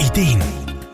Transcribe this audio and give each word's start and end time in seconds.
Ideen 0.00 0.42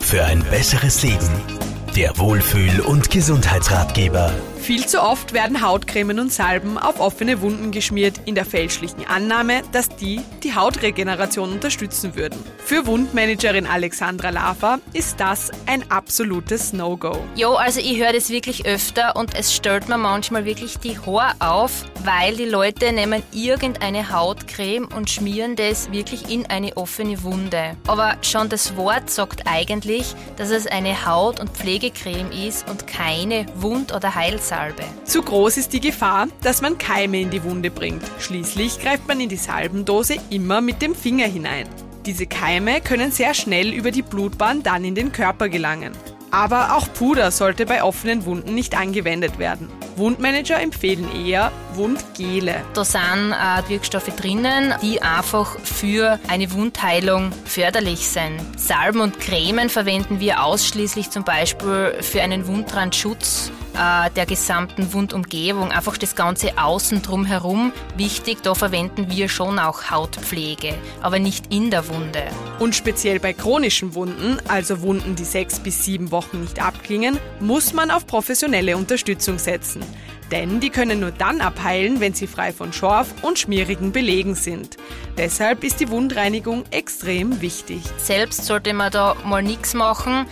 für 0.00 0.24
ein 0.24 0.42
besseres 0.50 1.02
Leben. 1.02 1.75
Der 1.96 2.18
Wohlfühl- 2.18 2.82
und 2.82 3.08
Gesundheitsratgeber. 3.08 4.30
Viel 4.58 4.84
zu 4.84 5.00
oft 5.00 5.32
werden 5.32 5.62
Hautcremen 5.62 6.18
und 6.18 6.32
Salben 6.32 6.76
auf 6.76 6.98
offene 6.98 7.40
Wunden 7.40 7.70
geschmiert, 7.70 8.20
in 8.24 8.34
der 8.34 8.44
fälschlichen 8.44 9.06
Annahme, 9.06 9.62
dass 9.70 9.88
die 9.88 10.20
die 10.42 10.54
Hautregeneration 10.54 11.52
unterstützen 11.52 12.16
würden. 12.16 12.42
Für 12.58 12.84
Wundmanagerin 12.86 13.66
Alexandra 13.66 14.30
Lava 14.30 14.80
ist 14.92 15.20
das 15.20 15.52
ein 15.66 15.88
absolutes 15.90 16.72
No-Go. 16.72 17.16
Jo, 17.36 17.54
also 17.54 17.78
ich 17.78 17.98
höre 17.98 18.12
das 18.12 18.28
wirklich 18.28 18.66
öfter 18.66 19.14
und 19.14 19.38
es 19.38 19.54
stellt 19.54 19.88
mir 19.88 19.98
manchmal 19.98 20.44
wirklich 20.44 20.78
die 20.78 20.98
Haare 20.98 21.36
auf, 21.38 21.84
weil 22.04 22.36
die 22.36 22.44
Leute 22.44 22.92
nehmen 22.92 23.22
irgendeine 23.32 24.12
Hautcreme 24.12 24.88
und 24.96 25.08
schmieren 25.08 25.54
das 25.54 25.92
wirklich 25.92 26.28
in 26.28 26.44
eine 26.46 26.76
offene 26.76 27.22
Wunde. 27.22 27.76
Aber 27.86 28.16
schon 28.22 28.48
das 28.48 28.76
Wort 28.76 29.10
sagt 29.10 29.42
eigentlich, 29.46 30.16
dass 30.36 30.50
es 30.50 30.66
eine 30.66 31.06
Haut- 31.06 31.38
und 31.38 31.52
Pflegecreme 31.90 32.32
ist 32.32 32.68
und 32.68 32.86
keine 32.86 33.46
Wund- 33.56 33.94
oder 33.94 34.14
Heilsalbe. 34.14 34.82
Salbe. 34.82 35.04
Zu 35.04 35.22
groß 35.22 35.56
ist 35.56 35.72
die 35.72 35.80
Gefahr, 35.80 36.28
dass 36.42 36.62
man 36.62 36.78
Keime 36.78 37.20
in 37.20 37.30
die 37.30 37.42
Wunde 37.42 37.70
bringt. 37.70 38.02
Schließlich 38.18 38.80
greift 38.80 39.08
man 39.08 39.20
in 39.20 39.28
die 39.28 39.36
Salbendose 39.36 40.16
immer 40.30 40.60
mit 40.60 40.82
dem 40.82 40.94
Finger 40.94 41.26
hinein. 41.26 41.68
Diese 42.04 42.26
Keime 42.26 42.80
können 42.80 43.10
sehr 43.10 43.34
schnell 43.34 43.72
über 43.72 43.90
die 43.90 44.02
Blutbahn 44.02 44.62
dann 44.62 44.84
in 44.84 44.94
den 44.94 45.12
Körper 45.12 45.48
gelangen. 45.48 45.92
Aber 46.30 46.76
auch 46.76 46.92
Puder 46.92 47.30
sollte 47.30 47.66
bei 47.66 47.82
offenen 47.82 48.24
Wunden 48.24 48.54
nicht 48.54 48.76
angewendet 48.76 49.38
werden. 49.38 49.68
Wundmanager 49.96 50.60
empfehlen 50.60 51.08
eher 51.24 51.50
Wundgele. 51.74 52.62
Da 52.74 52.84
sind 52.84 53.32
äh, 53.32 53.68
Wirkstoffe 53.68 54.14
drinnen, 54.14 54.74
die 54.82 55.00
einfach 55.00 55.58
für 55.60 56.18
eine 56.28 56.52
Wundheilung 56.52 57.32
förderlich 57.44 58.08
sind. 58.08 58.38
Salben 58.56 59.00
und 59.00 59.18
Cremen 59.20 59.68
verwenden 59.70 60.20
wir 60.20 60.44
ausschließlich 60.44 61.10
zum 61.10 61.24
Beispiel 61.24 61.94
für 62.00 62.22
einen 62.22 62.46
Wundbrandschutz 62.46 63.50
äh, 63.76 64.10
der 64.10 64.26
gesamten 64.26 64.92
Wundumgebung, 64.92 65.70
einfach 65.70 65.98
das 65.98 66.14
ganze 66.14 66.56
Außen 66.58 67.02
drumherum. 67.02 67.72
Wichtig, 67.96 68.42
da 68.42 68.54
verwenden 68.54 69.10
wir 69.10 69.28
schon 69.28 69.58
auch 69.58 69.90
Hautpflege, 69.90 70.74
aber 71.02 71.18
nicht 71.18 71.52
in 71.52 71.70
der 71.70 71.88
Wunde. 71.88 72.22
Und 72.58 72.74
speziell 72.74 73.20
bei 73.20 73.32
chronischen 73.32 73.94
Wunden, 73.94 74.38
also 74.48 74.80
Wunden, 74.80 75.14
die 75.14 75.24
sechs 75.24 75.60
bis 75.60 75.84
sieben 75.84 76.10
Wochen 76.10 76.40
nicht 76.40 76.62
abklingen, 76.62 77.18
muss 77.40 77.72
man 77.72 77.90
auf 77.90 78.06
professionelle 78.06 78.76
Unterstützung 78.76 79.38
setzen. 79.38 79.82
Denn 80.30 80.58
die 80.58 80.70
können 80.70 81.00
nur 81.00 81.12
dann 81.12 81.40
abheilen, 81.40 82.00
wenn 82.00 82.12
sie 82.12 82.26
frei 82.26 82.52
von 82.52 82.72
Schorf 82.72 83.14
und 83.22 83.38
schmierigen 83.38 83.92
Belegen 83.92 84.34
sind. 84.34 84.76
Deshalb 85.16 85.62
ist 85.62 85.80
die 85.80 85.88
Wundreinigung 85.88 86.64
extrem 86.70 87.40
wichtig. 87.40 87.82
Selbst 87.96 88.44
sollte 88.44 88.74
man 88.74 88.90
da 88.90 89.16
mal 89.24 89.42
nichts 89.42 89.72
machen, 89.74 90.26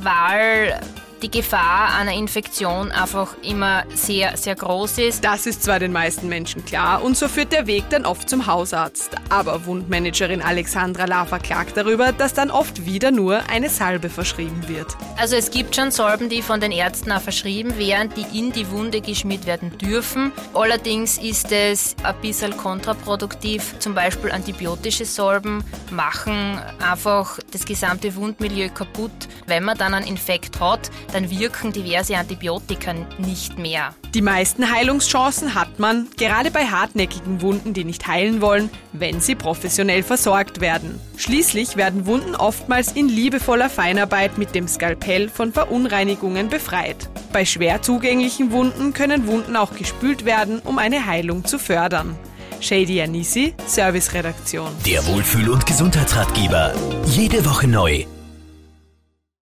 weil 0.00 0.78
die 1.22 1.30
Gefahr 1.30 1.94
einer 1.94 2.12
Infektion 2.12 2.92
einfach 2.92 3.34
immer 3.42 3.84
sehr, 3.94 4.36
sehr 4.36 4.54
groß 4.54 4.98
ist. 4.98 5.24
Das 5.24 5.46
ist 5.46 5.62
zwar 5.62 5.78
den 5.78 5.92
meisten 5.92 6.28
Menschen 6.28 6.64
klar 6.64 7.02
und 7.02 7.16
so 7.16 7.28
führt 7.28 7.52
der 7.52 7.66
Weg 7.66 7.84
dann 7.90 8.06
oft 8.06 8.28
zum 8.28 8.46
Hausarzt. 8.46 9.10
Aber 9.28 9.66
Wundmanagerin 9.66 10.42
Alexandra 10.42 11.04
Lava 11.04 11.38
klagt 11.38 11.76
darüber, 11.76 12.12
dass 12.12 12.34
dann 12.34 12.50
oft 12.50 12.86
wieder 12.86 13.10
nur 13.10 13.48
eine 13.50 13.68
Salbe 13.68 14.10
verschrieben 14.10 14.68
wird. 14.68 14.96
Also 15.16 15.36
es 15.36 15.50
gibt 15.50 15.74
schon 15.74 15.90
Salben, 15.90 16.28
die 16.28 16.42
von 16.42 16.60
den 16.60 16.72
Ärzten 16.72 17.10
auch 17.12 17.20
verschrieben 17.20 17.76
werden, 17.78 18.12
die 18.16 18.38
in 18.38 18.52
die 18.52 18.70
Wunde 18.70 19.00
geschmiert 19.00 19.46
werden 19.46 19.76
dürfen. 19.78 20.32
Allerdings 20.54 21.18
ist 21.18 21.50
es 21.52 21.96
ein 22.02 22.14
bisschen 22.20 22.56
kontraproduktiv. 22.56 23.74
Zum 23.78 23.94
Beispiel 23.94 24.30
antibiotische 24.30 25.04
Salben 25.04 25.64
machen 25.90 26.60
einfach 26.80 27.38
das 27.52 27.64
gesamte 27.64 28.14
Wundmilieu 28.14 28.68
kaputt. 28.68 29.10
Wenn 29.46 29.64
man 29.64 29.76
dann 29.76 29.94
einen 29.94 30.06
Infekt 30.06 30.60
hat, 30.60 30.90
dann 31.12 31.30
wirken 31.30 31.72
diverse 31.72 32.16
Antibiotika 32.16 32.94
nicht 33.18 33.58
mehr. 33.58 33.94
Die 34.14 34.22
meisten 34.22 34.70
Heilungschancen 34.70 35.54
hat 35.54 35.78
man, 35.78 36.08
gerade 36.16 36.50
bei 36.50 36.66
hartnäckigen 36.66 37.42
Wunden, 37.42 37.74
die 37.74 37.84
nicht 37.84 38.06
heilen 38.06 38.40
wollen, 38.40 38.70
wenn 38.92 39.20
sie 39.20 39.34
professionell 39.34 40.02
versorgt 40.02 40.60
werden. 40.60 40.98
Schließlich 41.16 41.76
werden 41.76 42.06
Wunden 42.06 42.34
oftmals 42.34 42.92
in 42.92 43.08
liebevoller 43.08 43.68
Feinarbeit 43.68 44.38
mit 44.38 44.54
dem 44.54 44.66
Skalpell 44.66 45.28
von 45.28 45.52
Verunreinigungen 45.52 46.48
befreit. 46.48 47.10
Bei 47.32 47.44
schwer 47.44 47.82
zugänglichen 47.82 48.50
Wunden 48.50 48.94
können 48.94 49.26
Wunden 49.26 49.56
auch 49.56 49.74
gespült 49.74 50.24
werden, 50.24 50.60
um 50.64 50.78
eine 50.78 51.06
Heilung 51.06 51.44
zu 51.44 51.58
fördern. 51.58 52.16
Shady 52.60 53.00
Anisi, 53.02 53.54
Serviceredaktion. 53.66 54.70
Der 54.84 55.06
Wohlfühl- 55.06 55.50
und 55.50 55.66
Gesundheitsratgeber. 55.66 56.74
Jede 57.06 57.44
Woche 57.44 57.68
neu 57.68 58.04